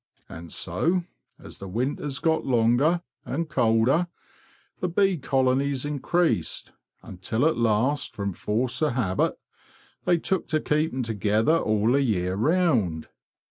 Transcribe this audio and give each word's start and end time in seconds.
And 0.27 0.51
so, 0.51 1.03
as 1.37 1.59
the 1.59 1.67
winters 1.67 2.17
got 2.17 2.43
longer 2.43 3.03
and 3.23 3.47
colder, 3.47 4.07
the 4.79 4.89
bee 4.89 5.17
colonies 5.19 5.85
increased, 5.85 6.71
until 7.03 7.45
at 7.45 7.55
last, 7.55 8.15
from 8.15 8.33
force 8.33 8.81
of 8.81 8.93
habit, 8.93 9.37
they 10.05 10.17
took 10.17 10.47
to 10.47 10.59
keeping 10.59 11.03
together 11.03 11.55
all 11.59 11.91
the 11.91 12.01
year 12.01 12.33
round. 12.33 13.09